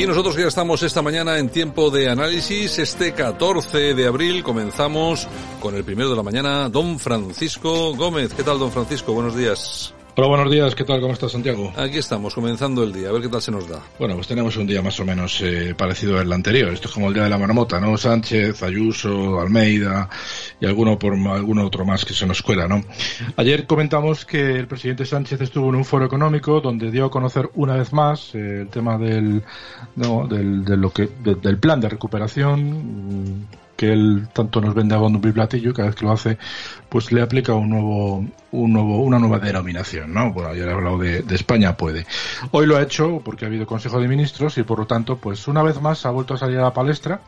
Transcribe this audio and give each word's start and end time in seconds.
Y 0.00 0.06
nosotros 0.06 0.34
ya 0.34 0.46
estamos 0.46 0.82
esta 0.82 1.02
mañana 1.02 1.36
en 1.36 1.50
tiempo 1.50 1.90
de 1.90 2.08
análisis. 2.08 2.78
Este 2.78 3.12
14 3.12 3.92
de 3.92 4.06
abril 4.06 4.42
comenzamos 4.42 5.28
con 5.60 5.76
el 5.76 5.84
primero 5.84 6.08
de 6.08 6.16
la 6.16 6.22
mañana, 6.22 6.70
don 6.70 6.98
Francisco 6.98 7.94
Gómez. 7.94 8.32
¿Qué 8.32 8.42
tal, 8.42 8.58
don 8.58 8.72
Francisco? 8.72 9.12
Buenos 9.12 9.36
días. 9.36 9.92
Hola, 10.20 10.28
buenos 10.28 10.52
días. 10.52 10.74
¿Qué 10.74 10.84
tal? 10.84 11.00
¿Cómo 11.00 11.14
estás, 11.14 11.32
Santiago? 11.32 11.72
Aquí 11.78 11.96
estamos, 11.96 12.34
comenzando 12.34 12.84
el 12.84 12.92
día. 12.92 13.08
A 13.08 13.12
ver 13.12 13.22
qué 13.22 13.28
tal 13.30 13.40
se 13.40 13.50
nos 13.50 13.66
da. 13.66 13.80
Bueno, 13.98 14.16
pues 14.16 14.26
tenemos 14.26 14.54
un 14.58 14.66
día 14.66 14.82
más 14.82 15.00
o 15.00 15.06
menos 15.06 15.40
eh, 15.40 15.74
parecido 15.74 16.18
al 16.18 16.30
anterior. 16.30 16.74
Esto 16.74 16.88
es 16.88 16.92
como 16.92 17.08
el 17.08 17.14
día 17.14 17.22
de 17.22 17.30
la 17.30 17.38
marmota, 17.38 17.80
¿no? 17.80 17.96
Sánchez, 17.96 18.62
Ayuso, 18.62 19.40
Almeida 19.40 20.10
y 20.60 20.66
alguno 20.66 20.98
por 20.98 21.14
alguno 21.14 21.64
otro 21.64 21.86
más 21.86 22.04
que 22.04 22.12
se 22.12 22.26
nos 22.26 22.42
cuela, 22.42 22.68
¿no? 22.68 22.84
Ayer 23.36 23.66
comentamos 23.66 24.26
que 24.26 24.56
el 24.56 24.66
presidente 24.66 25.06
Sánchez 25.06 25.40
estuvo 25.40 25.70
en 25.70 25.76
un 25.76 25.86
foro 25.86 26.04
económico 26.04 26.60
donde 26.60 26.90
dio 26.90 27.06
a 27.06 27.10
conocer 27.10 27.48
una 27.54 27.76
vez 27.76 27.90
más 27.94 28.34
eh, 28.34 28.60
el 28.60 28.68
tema 28.68 28.98
del, 28.98 29.42
no, 29.96 30.26
del, 30.28 30.66
de 30.66 30.76
lo 30.76 30.92
que, 30.92 31.08
de, 31.24 31.36
del 31.36 31.56
plan 31.56 31.80
de 31.80 31.88
recuperación 31.88 33.48
que 33.80 33.94
él 33.94 34.28
tanto 34.34 34.60
nos 34.60 34.74
vende 34.74 34.94
a 34.94 34.98
bombo 34.98 35.26
y 35.26 35.32
platillo, 35.32 35.72
cada 35.72 35.88
vez 35.88 35.96
que 35.96 36.04
lo 36.04 36.12
hace, 36.12 36.36
pues 36.90 37.12
le 37.12 37.22
aplica 37.22 37.54
un 37.54 37.70
nuevo, 37.70 38.26
un 38.52 38.72
nuevo, 38.74 39.02
una 39.02 39.18
nueva 39.18 39.38
denominación, 39.38 40.12
¿no? 40.12 40.34
Bueno, 40.34 40.50
ayer 40.50 40.68
he 40.68 40.72
hablado 40.72 40.98
de, 40.98 41.22
de, 41.22 41.34
España 41.34 41.78
puede. 41.78 42.04
Hoy 42.50 42.66
lo 42.66 42.76
ha 42.76 42.82
hecho 42.82 43.22
porque 43.24 43.46
ha 43.46 43.48
habido 43.48 43.64
Consejo 43.64 43.98
de 43.98 44.06
Ministros 44.06 44.58
y 44.58 44.64
por 44.64 44.80
lo 44.80 44.86
tanto, 44.86 45.16
pues 45.16 45.48
una 45.48 45.62
vez 45.62 45.80
más 45.80 46.04
ha 46.04 46.10
vuelto 46.10 46.34
a 46.34 46.36
salir 46.36 46.58
a 46.58 46.62
la 46.64 46.74
palestra 46.74 47.22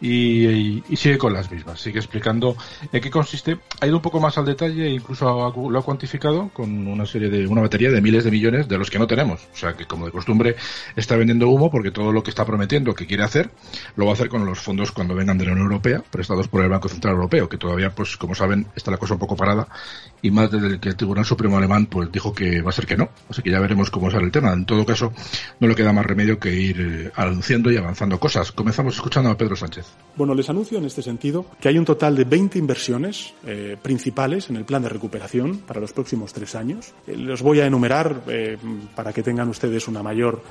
y, 0.00 0.82
sigue 0.96 1.18
con 1.18 1.32
las 1.32 1.50
mismas. 1.50 1.80
Sigue 1.80 1.98
explicando 1.98 2.56
en 2.92 3.00
qué 3.00 3.10
consiste. 3.10 3.58
Ha 3.80 3.86
ido 3.86 3.96
un 3.96 4.02
poco 4.02 4.20
más 4.20 4.36
al 4.38 4.44
detalle 4.44 4.86
e 4.86 4.90
incluso 4.90 5.52
lo 5.70 5.78
ha 5.78 5.82
cuantificado 5.82 6.50
con 6.52 6.86
una 6.86 7.06
serie 7.06 7.30
de, 7.30 7.46
una 7.46 7.62
batería 7.62 7.90
de 7.90 8.00
miles 8.00 8.24
de 8.24 8.30
millones 8.30 8.68
de 8.68 8.78
los 8.78 8.90
que 8.90 8.98
no 8.98 9.06
tenemos. 9.06 9.48
O 9.52 9.56
sea 9.56 9.74
que 9.74 9.86
como 9.86 10.06
de 10.06 10.12
costumbre 10.12 10.56
está 10.96 11.16
vendiendo 11.16 11.48
humo 11.48 11.70
porque 11.70 11.90
todo 11.90 12.12
lo 12.12 12.22
que 12.22 12.30
está 12.30 12.44
prometiendo 12.44 12.94
que 12.94 13.06
quiere 13.06 13.22
hacer, 13.22 13.50
lo 13.96 14.04
va 14.06 14.12
a 14.12 14.14
hacer 14.14 14.28
con 14.28 14.44
los 14.44 14.58
fondos 14.60 14.92
cuando 14.92 15.14
vengan 15.14 15.38
de 15.38 15.46
la 15.46 15.52
Unión 15.52 15.66
Europea 15.66 16.02
prestados 16.10 16.48
por 16.48 16.62
el 16.62 16.68
Banco 16.68 16.88
Central 16.88 17.14
Europeo, 17.14 17.48
que 17.48 17.58
todavía, 17.58 17.90
pues 17.90 18.16
como 18.16 18.34
saben, 18.34 18.66
está 18.74 18.90
la 18.90 18.96
cosa 18.96 19.14
un 19.14 19.20
poco 19.20 19.36
parada 19.36 19.68
y 20.22 20.30
más 20.30 20.50
desde 20.50 20.78
que 20.78 20.90
el 20.90 20.96
Tribunal 20.96 21.24
Supremo 21.24 21.56
Alemán 21.56 21.86
pues 21.86 22.10
dijo 22.12 22.32
que 22.32 22.62
va 22.62 22.70
a 22.70 22.72
ser 22.72 22.86
que 22.86 22.96
no. 22.96 23.10
Así 23.28 23.42
que 23.42 23.50
ya 23.50 23.60
veremos 23.60 23.90
cómo 23.90 24.10
sale 24.10 24.24
el 24.24 24.32
tema. 24.32 24.52
En 24.52 24.66
todo 24.66 24.84
caso, 24.84 25.12
no 25.58 25.68
le 25.68 25.74
queda 25.74 25.92
más 25.92 26.06
remedio 26.06 26.38
que 26.38 26.52
ir 26.52 26.80
eh, 26.80 27.12
anunciando 27.16 27.70
y 27.70 27.76
avanzando 27.76 28.18
cosas. 28.18 28.52
Comenzamos 28.52 28.94
escuchando 28.94 29.30
a 29.30 29.36
Pedro 29.36 29.56
Sánchez. 29.56 29.89
Bueno, 30.16 30.34
les 30.34 30.50
anuncio 30.50 30.76
en 30.76 30.84
este 30.84 31.02
sentido 31.02 31.46
que 31.60 31.68
hay 31.68 31.78
un 31.78 31.84
total 31.84 32.16
de 32.16 32.24
20 32.24 32.58
inversiones 32.58 33.32
eh, 33.46 33.76
principales 33.80 34.50
en 34.50 34.56
el 34.56 34.64
plan 34.64 34.82
de 34.82 34.88
recuperación 34.88 35.58
para 35.58 35.80
los 35.80 35.92
próximos 35.92 36.32
tres 36.32 36.54
años. 36.54 36.92
Eh, 37.06 37.16
los 37.16 37.40
voy 37.42 37.60
a 37.60 37.66
enumerar 37.66 38.22
eh, 38.28 38.58
para 38.94 39.12
que 39.12 39.22
tengan 39.22 39.48
ustedes 39.48 39.88
una 39.88 40.02
mayor 40.02 40.42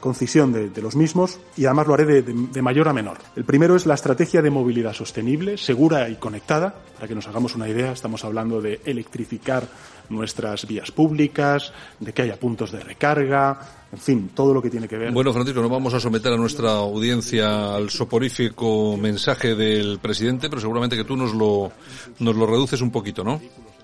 concisión 0.00 0.52
de, 0.52 0.82
los 0.82 0.96
mismos 0.96 1.38
y 1.56 1.64
además 1.64 1.86
lo 1.86 1.94
haré 1.94 2.22
de, 2.22 2.62
mayor 2.62 2.88
a 2.88 2.92
menor. 2.92 3.18
El 3.36 3.44
primero 3.44 3.76
es 3.76 3.86
la 3.86 3.94
estrategia 3.94 4.42
de 4.42 4.50
movilidad 4.50 4.92
sostenible, 4.92 5.56
segura 5.56 6.08
y 6.08 6.16
conectada. 6.16 6.74
Para 6.96 7.08
que 7.08 7.14
nos 7.14 7.26
hagamos 7.28 7.54
una 7.54 7.68
idea, 7.68 7.92
estamos 7.92 8.24
hablando 8.24 8.60
de 8.60 8.80
electrificar 8.84 9.66
nuestras 10.08 10.66
vías 10.66 10.90
públicas, 10.90 11.72
de 12.00 12.12
que 12.12 12.22
haya 12.22 12.38
puntos 12.38 12.72
de 12.72 12.80
recarga, 12.80 13.58
en 13.92 13.98
fin, 13.98 14.30
todo 14.34 14.52
lo 14.52 14.60
que 14.60 14.70
tiene 14.70 14.88
que 14.88 14.96
ver. 14.96 15.12
Bueno, 15.12 15.32
Francisco, 15.32 15.60
no 15.60 15.68
vamos 15.68 15.94
a 15.94 16.00
someter 16.00 16.32
a 16.32 16.36
nuestra 16.36 16.72
audiencia 16.72 17.74
al 17.74 17.90
soporífico 17.90 18.96
mensaje 18.96 19.54
del 19.54 19.98
presidente, 20.00 20.48
pero 20.48 20.60
seguramente 20.60 20.96
que 20.96 21.04
tú 21.04 21.16
nos 21.16 21.32
lo, 21.32 21.70
nos 22.18 22.34
lo 22.34 22.46
reduces 22.46 22.80
un 22.80 22.90
poquito, 22.90 23.22
¿no? 23.22 23.40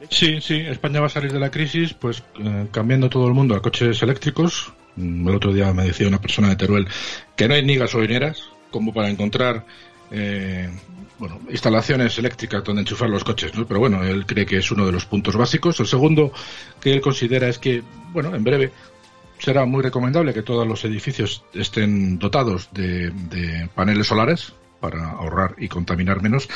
Sí, 0.08 0.40
sí, 0.40 0.56
España 0.56 1.00
va 1.00 1.06
a 1.06 1.10
salir 1.10 1.32
de 1.32 1.38
la 1.38 1.50
crisis, 1.50 1.94
pues 1.94 2.22
eh, 2.38 2.66
cambiando 2.72 3.08
todo 3.08 3.26
el 3.28 3.34
mundo 3.34 3.54
a 3.54 3.62
coches 3.62 4.02
eléctricos. 4.02 4.72
El 4.96 5.34
otro 5.34 5.52
día 5.52 5.72
me 5.72 5.84
decía 5.84 6.08
una 6.08 6.20
persona 6.20 6.48
de 6.48 6.56
Teruel 6.56 6.88
que 7.36 7.46
no 7.46 7.54
hay 7.54 7.64
ni 7.64 7.76
gasolineras 7.76 8.48
como 8.70 8.92
para 8.92 9.08
encontrar 9.08 9.64
eh, 10.10 10.68
bueno, 11.18 11.38
instalaciones 11.50 12.18
eléctricas 12.18 12.64
donde 12.64 12.82
enchufar 12.82 13.10
los 13.10 13.24
coches, 13.24 13.54
¿no? 13.54 13.66
Pero 13.66 13.78
bueno, 13.80 14.02
él 14.02 14.24
cree 14.26 14.46
que 14.46 14.56
es 14.56 14.70
uno 14.70 14.86
de 14.86 14.92
los 14.92 15.04
puntos 15.04 15.36
básicos. 15.36 15.78
El 15.80 15.86
segundo 15.86 16.32
que 16.80 16.92
él 16.92 17.00
considera 17.00 17.48
es 17.48 17.58
que, 17.58 17.82
bueno, 18.12 18.34
en 18.34 18.42
breve 18.42 18.72
será 19.38 19.64
muy 19.64 19.82
recomendable 19.82 20.34
que 20.34 20.42
todos 20.42 20.66
los 20.66 20.84
edificios 20.84 21.44
estén 21.54 22.18
dotados 22.18 22.68
de, 22.72 23.68
paneles 23.74 24.06
solares 24.06 24.52
para 24.80 25.10
ahorrar 25.10 25.54
y 25.58 25.68
contaminar 25.68 26.22
menos. 26.22 26.48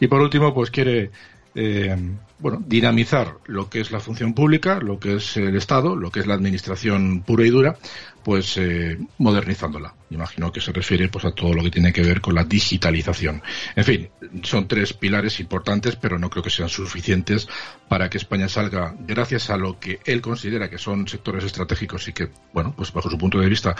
Y 0.00 0.06
por 0.06 0.20
último, 0.20 0.52
pues 0.52 0.70
quiere 0.70 1.10
eh, 1.54 1.96
bueno, 2.38 2.62
dinamizar 2.66 3.36
lo 3.46 3.68
que 3.68 3.80
es 3.80 3.90
la 3.90 4.00
función 4.00 4.34
pública, 4.34 4.80
lo 4.80 4.98
que 4.98 5.16
es 5.16 5.36
el 5.36 5.56
Estado, 5.56 5.96
lo 5.96 6.10
que 6.10 6.20
es 6.20 6.26
la 6.26 6.34
administración 6.34 7.22
pura 7.22 7.46
y 7.46 7.50
dura, 7.50 7.76
pues 8.22 8.56
eh, 8.56 8.98
modernizándola. 9.18 9.94
Imagino 10.10 10.50
que 10.50 10.60
se 10.60 10.72
refiere 10.72 11.08
pues 11.08 11.24
a 11.24 11.32
todo 11.32 11.54
lo 11.54 11.62
que 11.62 11.70
tiene 11.70 11.92
que 11.92 12.02
ver 12.02 12.20
con 12.20 12.34
la 12.34 12.44
digitalización. 12.44 13.42
En 13.76 13.84
fin, 13.84 14.10
son 14.42 14.66
tres 14.66 14.92
pilares 14.92 15.38
importantes, 15.38 15.96
pero 15.96 16.18
no 16.18 16.30
creo 16.30 16.42
que 16.42 16.50
sean 16.50 16.68
suficientes 16.68 17.48
para 17.88 18.10
que 18.10 18.18
España 18.18 18.48
salga, 18.48 18.94
gracias 18.98 19.50
a 19.50 19.56
lo 19.56 19.78
que 19.78 20.00
él 20.04 20.20
considera 20.20 20.68
que 20.68 20.78
son 20.78 21.06
sectores 21.06 21.44
estratégicos 21.44 22.08
y 22.08 22.12
que, 22.12 22.28
bueno, 22.52 22.74
pues 22.76 22.92
bajo 22.92 23.08
su 23.08 23.18
punto 23.18 23.38
de 23.38 23.48
vista 23.48 23.76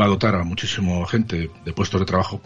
va 0.00 0.04
a 0.04 0.08
dotar 0.08 0.34
a 0.34 0.44
muchísima 0.44 1.06
gente 1.06 1.50
de 1.64 1.72
puestos 1.72 2.00
de 2.00 2.06
trabajo. 2.06 2.40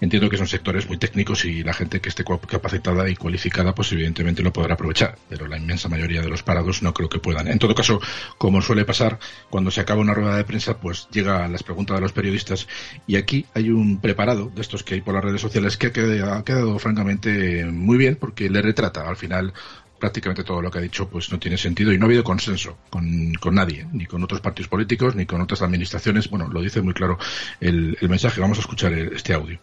Entiendo 0.00 0.30
que 0.30 0.36
son 0.36 0.46
sectores 0.46 0.86
muy 0.86 0.98
técnicos 0.98 1.44
y 1.44 1.62
la 1.62 1.72
gente 1.72 2.00
que 2.00 2.08
esté 2.08 2.24
capacitada 2.24 3.08
y 3.08 3.16
cualificada, 3.16 3.74
pues 3.74 3.92
evidentemente 3.92 4.42
lo 4.42 4.52
podrá 4.52 4.74
aprovechar, 4.74 5.16
pero 5.28 5.46
la 5.46 5.56
inmensa 5.56 5.88
mayoría 5.88 6.20
de 6.20 6.28
los 6.28 6.42
parados 6.42 6.82
no 6.82 6.94
creo 6.94 7.08
que 7.08 7.18
puedan. 7.18 7.48
En 7.48 7.58
todo 7.58 7.74
caso, 7.74 8.00
como 8.38 8.62
suele 8.62 8.84
pasar, 8.84 9.18
cuando 9.50 9.70
se 9.70 9.80
acaba 9.80 10.00
una 10.00 10.14
rueda 10.14 10.36
de 10.36 10.44
prensa, 10.44 10.69
pues 10.76 11.08
llegan 11.10 11.52
las 11.52 11.62
preguntas 11.62 11.96
de 11.96 12.00
los 12.00 12.12
periodistas. 12.12 12.66
Y 13.06 13.16
aquí 13.16 13.46
hay 13.54 13.70
un 13.70 14.00
preparado 14.00 14.50
de 14.54 14.60
estos 14.60 14.82
que 14.82 14.94
hay 14.94 15.00
por 15.00 15.14
las 15.14 15.24
redes 15.24 15.40
sociales 15.40 15.76
que 15.76 15.88
ha 15.88 16.44
quedado 16.44 16.78
francamente 16.78 17.64
muy 17.66 17.96
bien 17.98 18.16
porque 18.16 18.50
le 18.50 18.62
retrata 18.62 19.08
al 19.08 19.16
final 19.16 19.52
prácticamente 20.00 20.42
todo 20.42 20.60
lo 20.60 20.70
que 20.70 20.78
ha 20.78 20.82
dicho 20.82 21.08
pues 21.08 21.30
no 21.30 21.38
tiene 21.38 21.56
sentido 21.56 21.92
y 21.92 21.98
no 21.98 22.06
ha 22.06 22.08
habido 22.08 22.24
consenso 22.24 22.78
con, 22.88 23.32
con 23.34 23.54
nadie, 23.54 23.86
ni 23.92 24.06
con 24.06 24.24
otros 24.24 24.40
partidos 24.40 24.68
políticos, 24.68 25.14
ni 25.14 25.26
con 25.26 25.40
otras 25.40 25.62
administraciones. 25.62 26.28
Bueno, 26.28 26.48
lo 26.48 26.60
dice 26.60 26.80
muy 26.80 26.94
claro 26.94 27.18
el, 27.60 27.96
el 28.00 28.08
mensaje. 28.08 28.40
Vamos 28.40 28.58
a 28.58 28.62
escuchar 28.62 28.92
este 28.92 29.34
audio. 29.34 29.60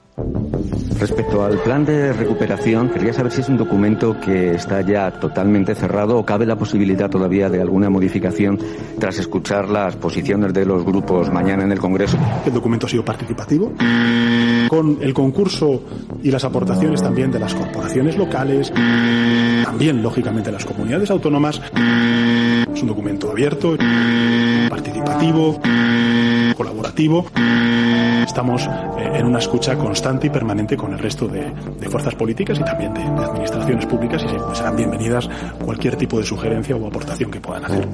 Respecto 1.00 1.46
al 1.46 1.60
plan 1.60 1.86
de 1.86 2.14
recuperación, 2.14 2.90
quería 2.90 3.14
saber 3.14 3.32
si 3.32 3.42
es 3.42 3.50
un 3.50 3.58
documento 3.58 4.20
que 4.20 4.52
está 4.52 4.82
ya 4.82 5.12
totalmente 5.20 5.76
cerrado 5.76 6.18
o 6.18 6.26
cabe 6.26 6.46
la 6.46 6.58
posibilidad 6.58 7.10
todavía 7.10 7.50
de 7.50 7.62
alguna 7.62 7.90
modificación 7.90 8.60
tras 9.00 9.20
escuchar 9.20 9.70
las 9.70 9.96
posiciones 9.96 10.54
de 10.54 10.66
los 10.66 10.84
grupos 10.84 11.32
mañana 11.32 11.64
en 11.64 11.72
el 11.72 11.80
Congreso. 11.80 12.18
El 12.46 12.54
documento 12.54 12.88
ha 12.88 12.90
sido 12.90 13.06
participativo, 13.06 13.74
con 14.70 14.98
el 15.02 15.14
concurso 15.14 15.84
y 16.24 16.32
las 16.32 16.44
aportaciones 16.44 17.02
también 17.02 17.32
de 17.32 17.40
las 17.40 17.54
corporaciones 17.54 18.18
locales, 18.18 18.74
también, 19.64 20.02
lógicamente, 20.02 20.27
las 20.28 20.66
comunidades 20.66 21.10
autónomas. 21.10 21.62
Es 22.74 22.82
un 22.82 22.88
documento 22.88 23.32
abierto, 23.32 23.78
participativo, 24.70 25.60
colaborativo. 26.56 27.26
Estamos 28.24 28.68
eh, 28.68 29.12
en 29.16 29.26
una 29.26 29.40
escucha 29.40 29.78
constante 29.78 30.28
y 30.28 30.30
permanente 30.30 30.76
con 30.76 30.92
el 30.92 31.00
resto 31.00 31.28
de, 31.28 31.50
fuerzas 31.90 32.14
políticas 32.16 32.60
y 32.60 32.64
también 32.64 32.94
de, 32.94 33.04
administraciones 33.04 33.86
públicas 33.86 34.24
y 34.24 34.56
serán 34.56 34.76
bienvenidas 34.76 35.30
cualquier 35.64 35.96
tipo 35.96 36.20
de 36.20 36.26
sugerencia 36.26 36.76
o 36.76 36.88
aportación 36.88 37.32
que 37.32 37.40
puedan 37.40 37.66
hacer. 37.66 37.88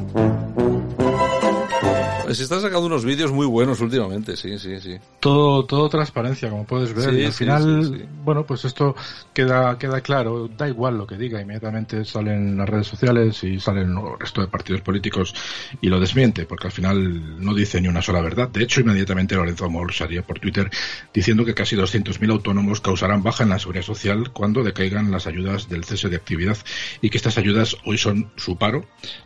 Se 2.32 2.44
están 2.44 2.62
sacando 2.62 2.86
unos 2.88 3.04
vídeos 3.04 3.32
muy 3.32 3.46
buenos 3.46 3.82
últimamente, 3.82 4.36
sí, 4.38 4.58
sí, 4.58 4.80
sí. 4.80 4.98
Todo, 5.20 5.66
todo 5.66 5.90
transparencia, 5.90 6.50
como 6.50 6.66
puedes 6.66 6.94
ver. 6.94 7.14
y 7.14 7.26
al 7.26 7.34
final, 7.34 8.08
bueno, 8.24 8.46
pues 8.46 8.66
esto 8.66 8.96
queda, 9.34 9.78
queda 9.78 10.02
claro. 10.02 10.48
Da 10.48 10.68
igual 10.68 10.98
lo 10.98 11.06
que 11.06 11.18
diga, 11.18 11.42
inmediatamente 11.42 12.06
salen 12.06 12.58
las 12.58 12.70
redes 12.70 12.88
sociales 12.88 13.44
y 13.44 13.60
salen 13.60 13.98
el 13.98 14.20
resto 14.20 14.42
de 14.42 14.48
partidos 14.48 14.82
políticos 14.82 15.36
y 15.82 15.90
lo 15.90 16.00
desmiente, 16.00 16.46
porque 16.46 16.68
al 16.68 16.74
final 16.74 17.44
no 17.44 17.54
dice 17.54 17.82
ni 17.82 17.88
una 17.88 18.02
sola 18.02 18.22
verdad. 18.22 18.50
De 18.50 18.64
hecho, 18.64 18.82
inmediatamente 18.82 19.36
Lorenzo 19.36 19.66
Amor 19.66 19.94
salía 19.94 20.22
por 20.22 20.40
Twitter 20.40 20.70
diciendo 21.14 21.46
que 21.46 21.54
casi 21.54 21.76
200.000 21.76 22.32
autónomos 22.32 22.82
causarán 22.82 23.24
baja 23.24 23.44
en 23.44 23.50
la 23.50 23.60
seguridad 23.60 23.84
social 23.84 24.32
cuando 24.32 24.64
decaigan 24.64 25.12
las 25.12 25.28
ayudas 25.28 25.70
del 25.70 25.84
cese 25.84 26.10
de 26.10 26.16
actividad 26.16 26.58
y 27.02 27.10
que 27.10 27.18
estas 27.18 27.38
ayudas 27.38 27.78
hoy 27.86 27.98
son 27.98 28.32
su 28.36 28.58
paro 28.58 28.86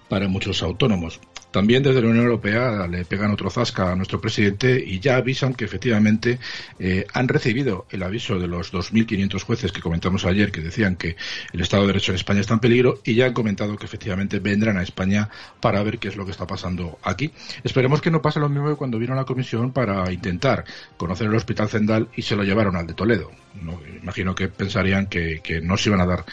para 0.09 0.27
muchos 0.27 0.63
autónomos. 0.63 1.19
También 1.57 1.81
desde 1.81 2.03
la 2.03 2.09
Unión 2.09 2.25
Europea 2.25 2.85
le 2.85 3.03
pegan 3.03 3.31
otro 3.31 3.49
zasca 3.49 3.91
a 3.91 3.95
nuestro 3.95 4.21
presidente 4.21 4.79
y 4.79 4.99
ya 4.99 5.15
avisan 5.15 5.55
que 5.55 5.65
efectivamente 5.65 6.37
eh, 6.77 7.07
han 7.15 7.27
recibido 7.27 7.87
el 7.89 8.03
aviso 8.03 8.37
de 8.37 8.45
los 8.45 8.71
2.500 8.71 9.41
jueces 9.41 9.71
que 9.71 9.81
comentamos 9.81 10.23
ayer 10.25 10.51
que 10.51 10.61
decían 10.61 10.97
que 10.97 11.15
el 11.53 11.61
Estado 11.61 11.81
de 11.81 11.87
Derecho 11.87 12.11
en 12.11 12.17
España 12.17 12.41
está 12.41 12.53
en 12.53 12.59
peligro 12.59 12.99
y 13.03 13.15
ya 13.15 13.25
han 13.25 13.33
comentado 13.33 13.75
que 13.75 13.87
efectivamente 13.87 14.37
vendrán 14.37 14.77
a 14.77 14.83
España 14.83 15.29
para 15.59 15.81
ver 15.81 15.97
qué 15.97 16.09
es 16.09 16.15
lo 16.15 16.25
que 16.25 16.31
está 16.31 16.45
pasando 16.45 16.99
aquí. 17.01 17.31
Esperemos 17.63 18.01
que 18.01 18.11
no 18.11 18.21
pase 18.21 18.39
lo 18.39 18.49
mismo 18.49 18.69
que 18.69 18.75
cuando 18.75 18.99
vino 18.99 19.15
la 19.15 19.25
comisión 19.25 19.71
para 19.71 20.13
intentar 20.13 20.63
conocer 20.95 21.25
el 21.25 21.33
Hospital 21.33 21.69
Zendal 21.69 22.07
y 22.15 22.21
se 22.21 22.35
lo 22.35 22.43
llevaron 22.43 22.75
al 22.75 22.85
de 22.85 22.93
Toledo. 22.93 23.31
No, 23.63 23.81
imagino 23.99 24.35
que 24.35 24.47
pensarían 24.47 25.07
que, 25.07 25.41
no 25.63 25.75
se 25.75 25.89
iban 25.89 26.01
a 26.01 26.05
dar 26.05 26.23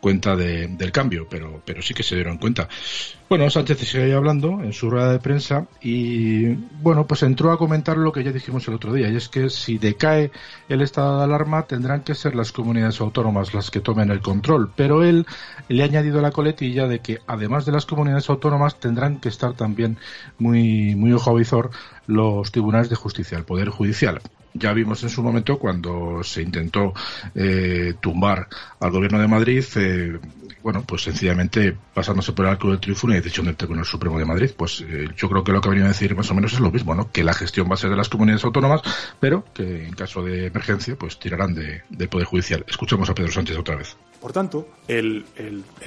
cuenta 0.00 0.34
del 0.36 0.90
cambio, 0.90 1.28
pero 1.28 1.82
sí 1.82 1.92
que 1.92 2.02
se 2.02 2.14
dieron 2.14 2.38
cuenta. 2.38 2.66
Bueno, 3.30 3.48
Sánchez 3.48 3.78
sigue 3.78 4.12
hablando 4.12 4.60
en 4.60 4.72
su 4.72 4.90
rueda 4.90 5.12
de 5.12 5.20
prensa 5.20 5.68
y, 5.80 6.48
bueno, 6.82 7.06
pues 7.06 7.22
entró 7.22 7.52
a 7.52 7.58
comentar 7.58 7.96
lo 7.96 8.10
que 8.10 8.24
ya 8.24 8.32
dijimos 8.32 8.66
el 8.66 8.74
otro 8.74 8.92
día, 8.92 9.08
y 9.08 9.14
es 9.14 9.28
que 9.28 9.50
si 9.50 9.78
decae 9.78 10.32
el 10.68 10.80
estado 10.80 11.18
de 11.18 11.24
alarma 11.26 11.62
tendrán 11.62 12.02
que 12.02 12.16
ser 12.16 12.34
las 12.34 12.50
comunidades 12.50 13.00
autónomas 13.00 13.54
las 13.54 13.70
que 13.70 13.78
tomen 13.78 14.10
el 14.10 14.20
control, 14.20 14.72
pero 14.74 15.04
él 15.04 15.26
le 15.68 15.80
ha 15.80 15.86
añadido 15.86 16.20
la 16.20 16.32
coletilla 16.32 16.88
de 16.88 16.98
que 16.98 17.20
además 17.28 17.64
de 17.66 17.70
las 17.70 17.86
comunidades 17.86 18.28
autónomas 18.28 18.80
tendrán 18.80 19.20
que 19.20 19.28
estar 19.28 19.52
también 19.52 19.96
muy, 20.40 20.96
muy 20.96 21.12
ojo 21.12 21.30
a 21.30 21.34
visor 21.34 21.70
los 22.08 22.50
tribunales 22.50 22.90
de 22.90 22.96
justicia, 22.96 23.38
el 23.38 23.44
Poder 23.44 23.68
Judicial. 23.68 24.20
Ya 24.54 24.72
vimos 24.72 25.04
en 25.04 25.08
su 25.08 25.22
momento 25.22 25.60
cuando 25.60 26.24
se 26.24 26.42
intentó 26.42 26.92
eh, 27.36 27.94
tumbar 28.00 28.48
al 28.80 28.90
gobierno 28.90 29.20
de 29.20 29.28
Madrid, 29.28 29.64
eh, 29.76 30.18
bueno, 30.62 30.84
pues 30.86 31.02
sencillamente 31.02 31.76
pasándose 31.94 32.32
por 32.32 32.44
el 32.44 32.52
arco 32.52 32.68
del 32.68 32.80
triunfo 32.80 33.06
decisión 33.20 33.46
del 33.46 33.56
Tribunal 33.56 33.84
Supremo 33.84 34.18
de 34.18 34.24
Madrid. 34.24 34.50
Pues 34.56 34.84
eh, 34.86 35.08
yo 35.16 35.28
creo 35.28 35.44
que 35.44 35.52
lo 35.52 35.60
que 35.60 35.68
ha 35.68 35.70
venido 35.70 35.86
a 35.86 35.90
decir 35.90 36.14
más 36.14 36.30
o 36.30 36.34
menos 36.34 36.52
es 36.52 36.60
lo 36.60 36.70
mismo, 36.70 36.94
¿no? 36.94 37.10
Que 37.10 37.24
la 37.24 37.34
gestión 37.34 37.68
va 37.70 37.74
a 37.74 37.78
ser 37.78 37.90
de 37.90 37.96
las 37.96 38.08
comunidades 38.08 38.44
autónomas, 38.44 38.82
pero 39.18 39.44
que 39.54 39.86
en 39.86 39.94
caso 39.94 40.22
de 40.22 40.46
emergencia, 40.46 40.96
pues 40.96 41.18
tirarán 41.18 41.54
de, 41.54 41.82
del 41.88 42.08
Poder 42.08 42.26
Judicial. 42.26 42.64
Escuchemos 42.68 43.08
a 43.10 43.14
Pedro 43.14 43.32
Sánchez 43.32 43.56
otra 43.58 43.76
vez. 43.76 43.96
Por 44.20 44.32
tanto, 44.32 44.68
el, 44.86 45.24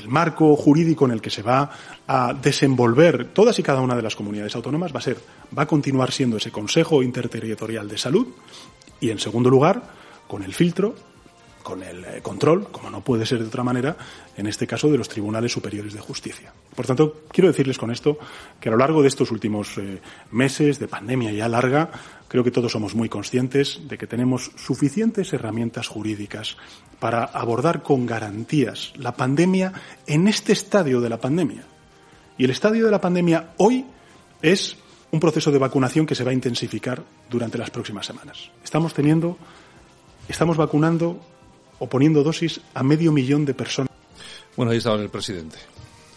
marco 0.07 0.55
jurídico 0.55 1.05
en 1.05 1.11
el 1.11 1.21
que 1.21 1.29
se 1.29 1.43
va 1.43 1.69
a 2.07 2.33
desenvolver 2.33 3.25
todas 3.25 3.57
y 3.59 3.63
cada 3.63 3.81
una 3.81 3.95
de 3.95 4.01
las 4.01 4.15
comunidades 4.15 4.55
autónomas 4.55 4.93
va 4.93 4.99
a 4.99 5.03
ser, 5.03 5.17
va 5.55 5.63
a 5.63 5.67
continuar 5.67 6.11
siendo 6.11 6.37
ese 6.37 6.51
Consejo 6.51 7.03
Interterritorial 7.03 7.87
de 7.87 7.97
Salud 7.97 8.27
y, 8.99 9.11
en 9.11 9.19
segundo 9.19 9.51
lugar, 9.51 9.83
con 10.27 10.41
el 10.41 10.53
filtro 10.53 10.95
con 11.63 11.81
el 11.81 12.05
eh, 12.05 12.21
control, 12.21 12.67
como 12.71 12.89
no 12.89 13.01
puede 13.01 13.25
ser 13.25 13.39
de 13.39 13.47
otra 13.47 13.63
manera, 13.63 13.95
en 14.37 14.45
este 14.45 14.67
caso 14.67 14.91
de 14.91 14.97
los 14.97 15.09
tribunales 15.09 15.51
superiores 15.51 15.93
de 15.93 15.99
justicia. 15.99 16.53
Por 16.75 16.85
tanto, 16.85 17.21
quiero 17.29 17.47
decirles 17.47 17.77
con 17.77 17.89
esto 17.89 18.17
que 18.59 18.69
a 18.69 18.71
lo 18.73 18.77
largo 18.77 19.01
de 19.01 19.07
estos 19.07 19.31
últimos 19.31 19.77
eh, 19.77 20.01
meses 20.31 20.77
de 20.77 20.87
pandemia 20.87 21.31
ya 21.31 21.47
larga, 21.47 21.89
creo 22.27 22.43
que 22.43 22.51
todos 22.51 22.71
somos 22.71 22.93
muy 22.93 23.09
conscientes 23.09 23.81
de 23.87 23.97
que 23.97 24.07
tenemos 24.07 24.51
suficientes 24.55 25.33
herramientas 25.33 25.87
jurídicas 25.87 26.57
para 26.99 27.23
abordar 27.23 27.81
con 27.81 28.05
garantías 28.05 28.93
la 28.97 29.15
pandemia 29.15 29.73
en 30.05 30.27
este 30.27 30.53
estadio 30.53 31.01
de 31.01 31.09
la 31.09 31.19
pandemia. 31.19 31.63
Y 32.37 32.45
el 32.45 32.49
estadio 32.49 32.85
de 32.85 32.91
la 32.91 33.01
pandemia 33.01 33.53
hoy 33.57 33.85
es 34.41 34.77
un 35.11 35.19
proceso 35.19 35.51
de 35.51 35.59
vacunación 35.59 36.07
que 36.07 36.15
se 36.15 36.23
va 36.23 36.31
a 36.31 36.33
intensificar 36.33 37.03
durante 37.29 37.59
las 37.59 37.69
próximas 37.69 38.05
semanas. 38.05 38.49
Estamos 38.63 38.95
teniendo, 38.95 39.37
estamos 40.27 40.57
vacunando 40.57 41.21
o 41.83 41.87
poniendo 41.91 42.23
dosis 42.23 42.61
a 42.73 42.81
medio 42.81 43.11
millón 43.11 43.43
de 43.43 43.53
personas. 43.53 43.91
Bueno, 44.55 44.71
ahí 44.71 44.77
estaba 44.77 44.95
el 45.01 45.09
presidente. 45.09 45.57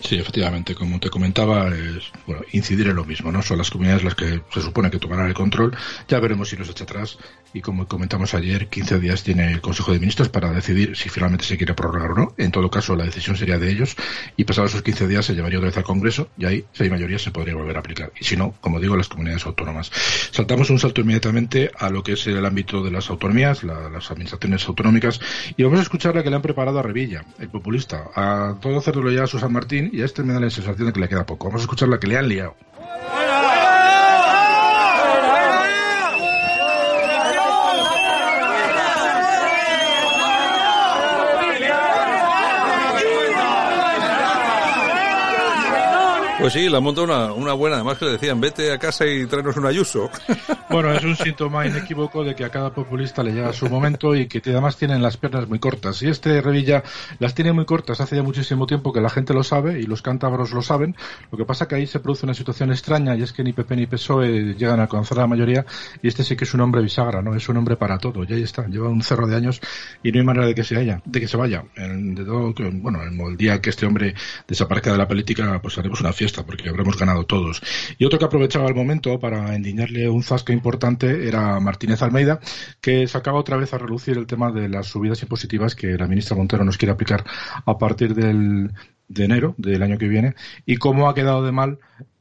Sí, 0.01 0.17
efectivamente, 0.17 0.75
como 0.75 1.01
te 1.01 1.09
comentaba, 1.09 1.69
es 1.69 2.13
bueno, 2.27 2.43
incidir 2.53 2.89
en 2.89 2.97
lo 2.97 3.05
mismo, 3.05 3.33
¿no? 3.33 3.43
Son 3.43 3.59
las 3.59 3.71
comunidades 3.71 4.05
las 4.05 4.15
que 4.15 4.43
se 4.53 4.61
supone 4.61 4.91
que 4.91 4.99
tomarán 4.99 5.27
el 5.27 5.35
control. 5.35 5.77
Ya 6.09 6.21
veremos 6.21 6.51
si 6.51 6.57
nos 6.57 6.69
echa 6.69 6.85
atrás. 6.85 7.19
Y 7.55 7.63
como 7.63 7.89
comentamos 7.89 8.35
ayer, 8.35 8.69
15 8.69 9.01
días 9.01 9.23
tiene 9.23 9.51
el 9.51 9.61
Consejo 9.63 9.93
de 9.93 9.99
Ministros 9.99 10.29
para 10.29 10.53
decidir 10.53 10.97
si 10.97 11.09
finalmente 11.09 11.45
se 11.45 11.57
quiere 11.57 11.73
prorrogar 11.75 12.11
o 12.11 12.15
no. 12.15 12.35
En 12.37 12.51
todo 12.51 12.71
caso, 12.71 12.95
la 12.95 13.05
decisión 13.05 13.37
sería 13.37 13.59
de 13.59 13.71
ellos. 13.71 13.97
Y 14.37 14.45
pasados 14.45 14.73
esos 14.73 14.83
15 14.83 15.09
días 15.09 15.25
se 15.25 15.35
llevaría 15.35 15.59
otra 15.59 15.69
vez 15.69 15.77
al 15.79 15.85
Congreso 15.85 16.29
y 16.37 16.45
ahí, 16.45 16.65
si 16.73 16.85
hay 16.85 16.91
mayoría, 16.91 17.19
se 17.19 17.31
podría 17.31 17.55
volver 17.55 17.77
a 17.77 17.81
aplicar. 17.81 18.13
Y 18.21 18.25
si 18.25 18.37
no, 18.37 18.55
como 18.61 18.79
digo, 18.79 18.97
las 18.97 19.09
comunidades 19.09 19.47
autónomas. 19.47 19.91
Saltamos 20.31 20.69
un 20.69 20.79
salto 20.79 21.01
inmediatamente 21.01 21.71
a 21.79 21.89
lo 21.89 22.03
que 22.03 22.13
es 22.13 22.27
el 22.27 22.45
ámbito 22.45 22.83
de 22.83 22.91
las 22.91 23.09
autonomías, 23.09 23.65
las 23.65 24.11
administraciones 24.11 24.67
autonómicas. 24.69 25.21
Y 25.57 25.63
vamos 25.63 25.79
a 25.79 25.83
escuchar 25.83 26.15
la 26.15 26.23
que 26.23 26.29
le 26.29 26.37
han 26.37 26.43
preparado 26.43 26.79
a 26.79 26.83
Revilla, 26.83 27.25
el 27.39 27.49
populista. 27.49 28.11
A 28.15 28.57
todo 28.61 28.79
hacerlo 28.79 29.11
ya 29.11 29.25
a 29.25 29.27
Susan 29.27 29.53
Martín 29.53 29.86
y 29.93 30.03
a 30.03 30.05
este 30.05 30.23
me 30.23 30.33
da 30.33 30.41
la 30.41 30.51
sensación 30.51 30.87
de 30.87 30.93
que 30.93 31.01
le 31.01 31.09
queda 31.09 31.27
poco. 31.27 31.47
Vamos 31.47 31.63
a 31.63 31.65
escuchar 31.65 31.89
la 31.89 31.99
que 31.99 32.07
le 32.07 32.17
han 32.17 32.29
liado. 32.29 32.57
Pues 46.39 46.53
sí, 46.53 46.69
la 46.69 46.81
monta 46.81 47.01
una, 47.01 47.33
una 47.33 47.55
buena. 47.55 47.77
Además 47.77 47.97
que 47.97 48.05
le 48.05 48.11
decían, 48.13 48.39
vete 48.41 48.71
a 48.71 48.79
casa 48.79 49.07
y 49.07 49.25
tráenos 49.27 49.57
un 49.57 49.67
ayuso. 49.67 50.11
Bueno, 50.69 50.93
es 50.93 51.05
un 51.05 51.15
síntoma 51.17 51.65
inequívoco 51.65 52.25
de 52.25 52.35
que 52.35 52.45
a 52.45 52.51
cada 52.51 52.75
populista 52.75 53.23
le 53.23 53.31
llega 53.31 53.53
su 53.53 53.69
momento 53.69 54.17
y 54.17 54.27
que 54.27 54.43
además 54.51 54.77
tienen 54.77 55.01
las 55.01 55.17
piernas 55.17 55.49
muy 55.49 55.61
cortas. 55.61 56.03
Y 56.03 56.09
este 56.09 56.41
Revilla 56.41 56.83
las 57.21 57.37
tiene 57.37 57.53
muy 57.53 57.65
cortas 57.65 58.01
hace 58.01 58.17
ya 58.17 58.23
muchísimo 58.25 58.67
tiempo 58.67 58.93
que 58.93 59.01
la 59.01 59.09
gente 59.09 59.33
lo 59.33 59.45
sabe 59.45 59.79
y 59.79 59.85
los 59.85 60.03
cántabros 60.03 60.51
lo 60.53 60.63
saben. 60.63 60.97
Lo 61.31 61.39
que 61.39 61.45
pasa 61.45 61.69
que 61.69 61.77
ahí 61.77 61.87
se 61.87 62.01
produce 62.01 62.27
una 62.27 62.35
situación 62.35 62.73
extraña 62.73 63.15
y 63.15 63.23
es 63.23 63.33
que 63.33 63.45
ni 63.45 63.53
PP 63.53 63.77
ni 63.77 63.87
PSOE 63.87 64.55
llegan 64.55 64.81
a 64.81 64.83
alcanzar 64.83 65.19
la 65.19 65.29
mayoría 65.29 65.65
y 66.03 66.09
este 66.09 66.25
sí 66.25 66.35
que 66.35 66.45
es 66.45 66.53
un 66.53 66.61
hombre 66.61 66.83
bisagra, 66.83 67.23
¿no? 67.23 67.37
Es 67.37 67.49
un 67.49 67.57
hombre 67.59 67.77
para 67.77 67.99
todo. 67.99 68.25
Y 68.25 68.33
ahí 68.33 68.43
está, 68.43 68.67
lleva 68.67 68.89
un 68.89 69.03
cerro 69.03 69.29
de 69.29 69.37
años 69.37 69.61
y 70.03 70.11
no 70.11 70.19
hay 70.19 70.27
manera 70.27 70.47
de 70.47 70.55
que 70.57 70.65
se 70.65 70.77
haya, 70.77 71.01
de 71.05 71.21
que 71.21 71.29
se 71.29 71.37
vaya. 71.37 71.63
de 71.77 72.25
todo, 72.25 72.53
bueno, 72.73 73.01
el 73.03 73.37
día 73.37 73.61
que 73.61 73.71
este 73.71 73.87
hombre 73.87 74.15
desaparezca 74.49 74.91
de 74.91 74.99
la 74.99 75.07
política, 75.07 75.61
pues 75.63 75.79
haremos 75.79 76.01
una 76.01 76.13
fiesta 76.13 76.26
porque 76.33 76.69
habremos 76.69 76.99
ganado 76.99 77.25
todos. 77.25 77.63
Y 77.99 78.05
otro 78.05 78.19
que 78.19 78.25
aprovechaba 78.25 78.69
el 78.69 78.75
momento 78.75 79.19
para 79.19 79.55
endiñarle 79.55 80.09
un 80.09 80.23
zasca 80.23 80.53
importante 80.53 81.29
era 81.29 81.61
Martínez 81.61 82.03
Almeida, 82.03 82.41
que 82.81 83.07
sacaba 83.07 83.39
otra 83.39 83.57
vez 83.57 83.73
a 83.73 83.79
relucir 83.79 84.17
el 84.17 84.27
tema 84.27 84.51
de 84.53 84.69
las 84.69 84.87
subidas 84.87 85.23
impositivas 85.23 85.75
que 85.75 85.97
la 85.97 86.07
ministra 86.07 86.37
Montero 86.37 86.65
nos 86.65 86.79
quiere 86.79 86.93
aplicar 86.93 87.25
a 87.65 87.79
partir 87.79 88.15
del, 88.15 88.73
de 89.09 89.25
enero 89.25 89.55
del 89.59 89.83
año 89.83 89.99
que 89.99 90.09
viene 90.09 90.35
y 90.65 90.77
cómo 90.77 91.09
ha 91.09 91.15
quedado 91.15 91.45
de 91.45 91.53
mal 91.53 91.79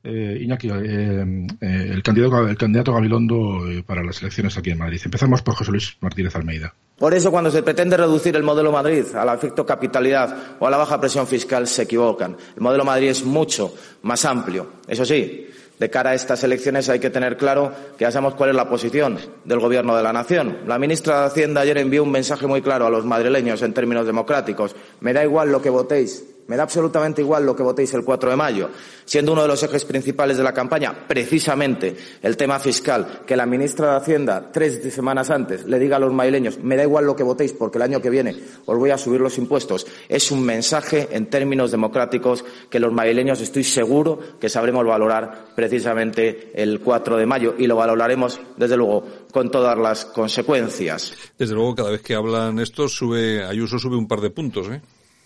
eh, 0.07 0.37
Iñaki, 0.39 0.69
eh, 0.69 1.47
eh, 1.61 1.89
el, 1.91 2.03
candidato, 2.03 2.47
el 2.47 2.57
candidato 2.57 2.93
Gabilondo 2.93 3.63
para 3.87 4.03
las 4.03 4.21
elecciones 4.21 4.55
aquí 4.55 4.69
en 4.69 4.77
Madrid. 4.77 5.01
Empezamos 5.03 5.41
por 5.41 5.55
José 5.55 5.71
Luis 5.71 5.97
Martínez 5.99 6.35
Almeida. 6.35 6.75
Por 6.97 7.15
eso, 7.15 7.31
cuando 7.31 7.49
se 7.49 7.63
pretende 7.63 7.97
reducir 7.97 8.35
el 8.35 8.43
modelo 8.43 8.71
Madrid 8.71 9.03
al 9.15 9.35
efecto 9.35 9.65
capitalidad 9.65 10.57
o 10.59 10.67
a 10.67 10.69
la 10.69 10.77
baja 10.77 11.01
presión 11.01 11.25
fiscal, 11.25 11.65
se 11.65 11.83
equivocan. 11.83 12.37
El 12.55 12.61
modelo 12.61 12.85
Madrid 12.85 13.09
es 13.09 13.25
mucho 13.25 13.73
más 14.03 14.23
amplio. 14.25 14.73
Eso 14.87 15.03
sí, 15.03 15.47
de 15.79 15.89
cara 15.89 16.11
a 16.11 16.13
estas 16.13 16.43
elecciones 16.43 16.87
hay 16.87 16.99
que 16.99 17.09
tener 17.09 17.35
claro 17.35 17.71
que 17.97 18.03
ya 18.03 18.11
sabemos 18.11 18.35
cuál 18.35 18.51
es 18.51 18.55
la 18.55 18.69
posición 18.69 19.17
del 19.43 19.59
Gobierno 19.59 19.97
de 19.97 20.03
la 20.03 20.13
Nación. 20.13 20.59
La 20.67 20.77
ministra 20.77 21.21
de 21.21 21.25
Hacienda 21.25 21.61
ayer 21.61 21.79
envió 21.79 22.03
un 22.03 22.11
mensaje 22.11 22.45
muy 22.45 22.61
claro 22.61 22.85
a 22.85 22.91
los 22.91 23.05
madrileños 23.05 23.63
en 23.63 23.73
términos 23.73 24.05
democráticos. 24.05 24.75
Me 25.01 25.13
da 25.13 25.23
igual 25.23 25.51
lo 25.51 25.63
que 25.63 25.71
votéis, 25.71 26.23
me 26.47 26.55
da 26.55 26.63
absolutamente 26.63 27.21
igual 27.21 27.45
lo 27.45 27.55
que 27.55 27.63
votéis 27.63 27.93
el 27.93 28.03
4 28.03 28.29
de 28.29 28.35
mayo, 28.35 28.69
siendo 29.05 29.33
uno 29.33 29.41
de 29.41 29.47
los 29.47 29.63
ejes 29.63 29.85
principales 29.85 30.37
de 30.37 30.43
la 30.43 30.53
campaña 30.53 31.07
precisamente 31.07 31.95
el 32.21 32.37
tema 32.37 32.59
fiscal, 32.59 33.21
que 33.25 33.35
la 33.35 33.45
ministra 33.45 33.91
de 33.91 33.97
Hacienda 33.97 34.51
tres 34.51 34.81
semanas 34.93 35.29
antes 35.29 35.65
le 35.65 35.79
diga 35.79 35.97
a 35.97 35.99
los 35.99 36.13
madrileños 36.13 36.59
me 36.59 36.75
da 36.75 36.83
igual 36.83 37.05
lo 37.05 37.15
que 37.15 37.23
votéis 37.23 37.53
porque 37.53 37.77
el 37.77 37.83
año 37.83 38.01
que 38.01 38.09
viene 38.09 38.35
os 38.65 38.77
voy 38.77 38.91
a 38.91 38.97
subir 38.97 39.21
los 39.21 39.37
impuestos, 39.37 39.87
es 40.09 40.31
un 40.31 40.43
mensaje 40.43 41.07
en 41.11 41.27
términos 41.27 41.71
democráticos 41.71 42.45
que 42.69 42.79
los 42.79 42.93
madrileños 42.93 43.41
estoy 43.41 43.63
seguro 43.63 44.19
que 44.39 44.49
sabremos 44.49 44.85
valorar 44.85 45.47
precisamente 45.55 46.51
el 46.53 46.79
4 46.79 47.17
de 47.17 47.25
mayo 47.25 47.55
y 47.57 47.67
lo 47.67 47.75
valoraremos 47.75 48.39
desde 48.57 48.77
luego 48.77 49.03
con 49.31 49.49
todas 49.51 49.77
las 49.77 50.05
consecuencias. 50.05 51.13
Desde 51.37 51.53
luego 51.53 51.75
cada 51.75 51.91
vez 51.91 52.01
que 52.01 52.15
hablan 52.15 52.59
estos 52.59 52.95
sube 52.95 53.43
Ayuso 53.43 53.79
sube 53.79 53.95
un 53.95 54.07
par 54.07 54.21
de 54.21 54.29
puntos, 54.29 54.69
¿eh? 54.69 54.81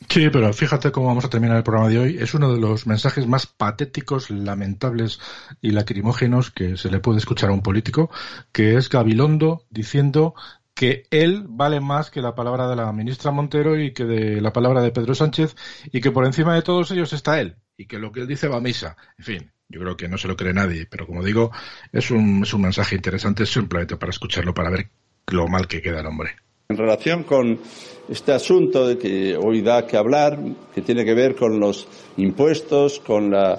Sí, 0.10 0.30
pero 0.32 0.52
fíjate 0.54 0.92
cómo 0.92 1.08
vamos 1.08 1.26
a 1.26 1.30
terminar 1.30 1.58
el 1.58 1.64
programa 1.64 1.90
de 1.90 2.00
hoy. 2.00 2.18
Es 2.20 2.34
uno 2.34 2.52
de 2.52 2.60
los 2.60 2.88
mensajes 2.88 3.28
más 3.28 3.46
patéticos, 3.46 4.32
lamentables 4.32 5.20
y 5.62 5.70
lacrimógenos 5.70 6.50
que 6.50 6.78
se 6.78 6.90
le 6.90 7.00
puede 7.00 7.20
escuchar 7.20 7.52
a 7.52 7.54
un 7.54 7.62
político, 7.62 8.10
que 8.52 8.76
es 8.76 8.90
Gabilondo 8.90 9.66
diciendo 9.70 10.34
que 10.74 11.04
él 11.12 11.46
vale 11.48 11.80
más 11.80 12.10
que 12.10 12.22
la 12.22 12.34
palabra 12.34 12.68
de 12.68 12.76
la 12.76 12.92
ministra 12.92 13.32
Montero 13.32 13.80
y 13.80 13.94
que 13.94 14.06
de 14.06 14.42
la 14.42 14.52
palabra 14.52 14.82
de 14.82 14.92
Pedro 14.92 15.14
Sánchez 15.14 15.56
y 15.92 16.02
que 16.02 16.12
por 16.12 16.26
encima 16.26 16.56
de 16.56 16.64
todos 16.64 16.90
ellos 16.92 17.14
está 17.14 17.40
él 17.40 17.58
y 17.78 17.86
que 17.86 18.00
lo 18.00 18.12
que 18.12 18.22
él 18.22 18.28
dice 18.28 18.48
va 18.48 18.58
a 18.58 18.62
misa. 18.62 18.98
En 19.18 19.26
fin, 19.26 19.52
yo 19.68 19.80
creo 19.80 19.96
que 19.96 20.08
no 20.08 20.18
se 20.18 20.28
lo 20.28 20.36
cree 20.36 20.54
nadie, 20.54 20.88
pero 20.88 21.06
como 21.06 21.24
digo, 21.24 21.52
es 21.92 22.10
un, 22.10 22.42
es 22.44 22.54
un 22.54 22.62
mensaje 22.62 22.96
interesante 22.96 23.46
simplemente 23.46 23.98
para 23.98 24.10
escucharlo, 24.10 24.56
para 24.56 24.72
ver 24.72 24.90
lo 25.28 25.48
mal 25.48 25.68
que 25.68 25.82
queda 25.82 26.00
el 26.00 26.08
hombre. 26.08 26.36
En 26.72 26.78
relación 26.78 27.24
con 27.24 27.58
este 28.10 28.32
asunto 28.32 28.88
de 28.88 29.00
que 29.00 29.36
hoy 29.36 29.64
da 29.64 29.88
que 29.88 29.98
hablar, 29.98 30.38
que 30.72 30.84
tiene 30.84 31.04
que 31.04 31.16
ver 31.16 31.34
con 31.36 31.60
los 31.60 31.88
impuestos, 32.18 33.00
con 33.00 33.32
la 33.32 33.58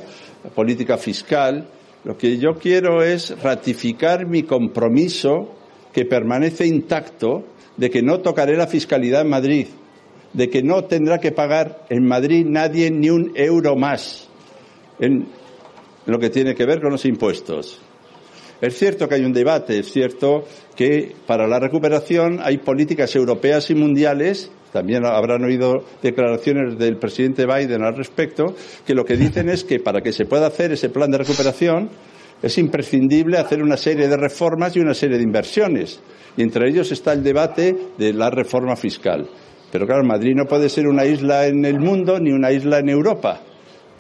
política 0.54 0.96
fiscal, 0.96 1.66
lo 2.04 2.16
que 2.16 2.38
yo 2.38 2.50
quiero 2.54 3.02
es 3.02 3.36
ratificar 3.42 4.26
mi 4.26 4.44
compromiso 4.44 5.56
que 5.92 6.04
permanece 6.04 6.68
intacto 6.68 7.42
de 7.76 7.90
que 7.90 8.00
no 8.00 8.20
tocaré 8.20 8.56
la 8.56 8.68
fiscalidad 8.68 9.22
en 9.22 9.30
Madrid, 9.30 9.66
de 10.32 10.48
que 10.48 10.62
no 10.62 10.84
tendrá 10.84 11.18
que 11.18 11.32
pagar 11.32 11.86
en 11.90 12.06
Madrid 12.06 12.46
nadie 12.48 12.92
ni 12.92 13.10
un 13.10 13.32
euro 13.34 13.74
más 13.74 14.28
en 15.00 15.26
lo 16.06 16.20
que 16.20 16.30
tiene 16.30 16.54
que 16.54 16.64
ver 16.64 16.80
con 16.80 16.92
los 16.92 17.04
impuestos. 17.04 17.80
Es 18.60 18.76
cierto 18.76 19.08
que 19.08 19.14
hay 19.14 19.24
un 19.24 19.32
debate, 19.32 19.78
es 19.78 19.90
cierto 19.90 20.44
que 20.76 21.14
para 21.26 21.46
la 21.46 21.58
recuperación 21.58 22.40
hay 22.42 22.58
políticas 22.58 23.16
europeas 23.16 23.70
y 23.70 23.74
mundiales, 23.74 24.50
también 24.70 25.04
habrán 25.06 25.42
oído 25.44 25.82
declaraciones 26.02 26.78
del 26.78 26.98
presidente 26.98 27.46
Biden 27.46 27.82
al 27.82 27.96
respecto, 27.96 28.54
que 28.86 28.94
lo 28.94 29.04
que 29.04 29.16
dicen 29.16 29.48
es 29.48 29.64
que 29.64 29.80
para 29.80 30.02
que 30.02 30.12
se 30.12 30.26
pueda 30.26 30.46
hacer 30.46 30.72
ese 30.72 30.90
plan 30.90 31.10
de 31.10 31.18
recuperación 31.18 31.88
es 32.42 32.58
imprescindible 32.58 33.38
hacer 33.38 33.62
una 33.62 33.78
serie 33.78 34.08
de 34.08 34.16
reformas 34.16 34.76
y 34.76 34.80
una 34.80 34.94
serie 34.94 35.16
de 35.16 35.24
inversiones. 35.24 36.00
Y 36.36 36.42
entre 36.42 36.68
ellos 36.68 36.92
está 36.92 37.14
el 37.14 37.22
debate 37.22 37.76
de 37.98 38.12
la 38.12 38.30
reforma 38.30 38.76
fiscal. 38.76 39.28
Pero 39.72 39.86
claro, 39.86 40.04
Madrid 40.04 40.34
no 40.36 40.44
puede 40.44 40.68
ser 40.68 40.86
una 40.86 41.04
isla 41.04 41.46
en 41.46 41.64
el 41.64 41.80
mundo 41.80 42.18
ni 42.20 42.30
una 42.30 42.52
isla 42.52 42.78
en 42.78 42.90
Europa 42.90 43.40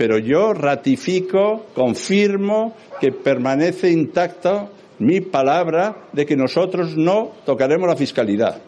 pero 0.00 0.16
yo 0.16 0.54
ratifico, 0.54 1.66
confirmo 1.74 2.74
que 3.02 3.12
permanece 3.12 3.90
intacta 3.90 4.70
mi 4.98 5.20
palabra 5.20 6.08
de 6.14 6.24
que 6.24 6.38
nosotros 6.38 6.96
no 6.96 7.32
tocaremos 7.44 7.86
la 7.86 7.96
fiscalidad 7.96 8.62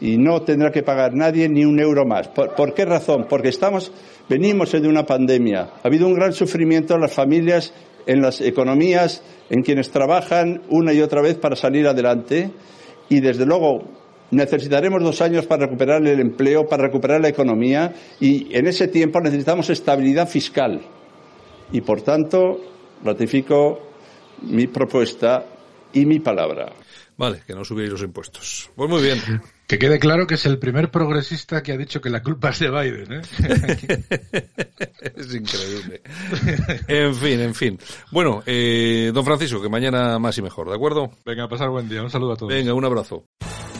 y 0.00 0.16
no 0.16 0.42
tendrá 0.42 0.72
que 0.72 0.82
pagar 0.82 1.14
nadie 1.14 1.48
ni 1.48 1.64
un 1.64 1.78
euro 1.78 2.04
más. 2.04 2.26
¿Por, 2.26 2.74
qué 2.74 2.84
razón? 2.84 3.26
Porque 3.30 3.50
estamos, 3.50 3.92
venimos 4.28 4.72
de 4.72 4.88
una 4.88 5.06
pandemia. 5.06 5.60
Ha 5.80 5.86
habido 5.86 6.08
un 6.08 6.14
gran 6.14 6.32
sufrimiento 6.32 6.96
en 6.96 7.02
las 7.02 7.12
familias, 7.12 7.72
en 8.04 8.20
las 8.20 8.40
economías, 8.40 9.22
en 9.50 9.62
quienes 9.62 9.92
trabajan 9.92 10.62
una 10.70 10.92
y 10.92 11.02
otra 11.02 11.22
vez 11.22 11.36
para 11.36 11.54
salir 11.54 11.86
adelante 11.86 12.50
y 13.08 13.20
desde 13.20 13.46
luego 13.46 13.84
necesitaremos 14.34 15.02
dos 15.02 15.20
años 15.20 15.46
para 15.46 15.66
recuperar 15.66 16.06
el 16.06 16.20
empleo, 16.20 16.66
para 16.66 16.84
recuperar 16.84 17.20
la 17.20 17.28
economía 17.28 17.94
y 18.20 18.54
en 18.56 18.66
ese 18.66 18.88
tiempo 18.88 19.20
necesitamos 19.20 19.70
estabilidad 19.70 20.28
fiscal. 20.28 20.80
Y 21.72 21.80
por 21.80 22.02
tanto, 22.02 22.60
ratifico 23.02 23.80
mi 24.42 24.66
propuesta 24.66 25.44
y 25.92 26.06
mi 26.06 26.20
palabra. 26.20 26.72
Vale, 27.16 27.42
que 27.46 27.54
no 27.54 27.64
subáis 27.64 27.90
los 27.90 28.02
impuestos. 28.02 28.70
Pues 28.74 28.90
muy 28.90 29.02
bien. 29.02 29.18
Que 29.66 29.78
quede 29.78 29.98
claro 29.98 30.26
que 30.26 30.34
es 30.34 30.44
el 30.44 30.58
primer 30.58 30.90
progresista 30.90 31.62
que 31.62 31.72
ha 31.72 31.78
dicho 31.78 32.02
que 32.02 32.10
la 32.10 32.22
culpa 32.22 32.50
es 32.50 32.58
de 32.58 32.68
Biden, 32.68 33.12
¿eh? 33.14 33.22
es 35.16 35.34
increíble. 35.34 36.02
En 36.86 37.14
fin, 37.14 37.40
en 37.40 37.54
fin. 37.54 37.78
Bueno, 38.10 38.42
eh, 38.44 39.10
don 39.14 39.24
Francisco, 39.24 39.62
que 39.62 39.70
mañana 39.70 40.18
más 40.18 40.36
y 40.36 40.42
mejor, 40.42 40.68
¿de 40.68 40.74
acuerdo? 40.74 41.12
Venga, 41.24 41.44
a 41.44 41.48
pasar 41.48 41.70
buen 41.70 41.88
día. 41.88 42.02
Un 42.02 42.10
saludo 42.10 42.32
a 42.32 42.36
todos. 42.36 42.52
Venga, 42.52 42.74
un 42.74 42.84
abrazo. 42.84 43.24